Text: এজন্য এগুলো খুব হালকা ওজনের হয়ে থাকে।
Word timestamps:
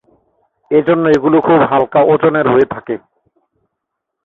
এজন্য 0.71 1.03
এগুলো 1.09 1.37
খুব 1.41 1.59
হালকা 1.71 1.99
ওজনের 2.03 2.47
হয়ে 2.47 2.67
থাকে। 2.73 2.95